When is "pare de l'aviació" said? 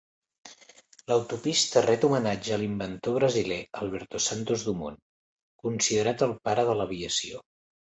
6.51-7.49